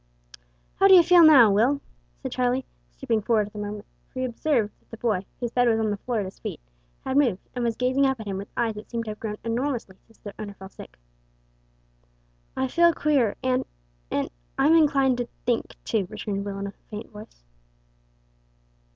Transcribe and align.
"How 0.77 0.87
d'ee 0.87 1.03
feel 1.03 1.23
now, 1.23 1.51
Will?" 1.51 1.79
said 2.17 2.31
Charlie, 2.31 2.65
stooping 2.89 3.21
forward 3.21 3.45
at 3.45 3.53
the 3.53 3.59
moment, 3.59 3.85
for 4.09 4.17
he 4.19 4.25
observed 4.25 4.73
that 4.79 4.89
the 4.89 4.97
boy 4.97 5.27
whose 5.39 5.51
bed 5.51 5.67
was 5.67 5.79
on 5.79 5.91
the 5.91 5.97
floor 5.97 6.17
at 6.17 6.25
his 6.25 6.39
feet 6.39 6.59
had 7.05 7.17
moved, 7.17 7.47
and 7.53 7.63
was 7.63 7.75
gazing 7.75 8.07
up 8.07 8.19
at 8.19 8.25
him 8.25 8.37
with 8.39 8.47
eyes 8.57 8.73
that 8.73 8.89
seemed 8.89 9.05
to 9.05 9.11
have 9.11 9.19
grown 9.19 9.37
enormously 9.43 9.97
since 10.07 10.17
their 10.17 10.33
owner 10.39 10.55
fell 10.55 10.69
sick. 10.69 10.97
"I 12.57 12.67
feel 12.67 12.95
queer 12.95 13.35
and 13.43 13.63
and 14.09 14.31
I'm 14.57 14.73
inclined 14.73 15.19
to 15.19 15.27
think, 15.45 15.75
too," 15.83 16.07
returned 16.09 16.45
Will 16.45 16.57
in 16.57 16.65
a 16.65 16.71
faint 16.89 17.11
voice. 17.11 17.45